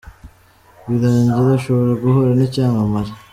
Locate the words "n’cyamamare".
2.37-3.11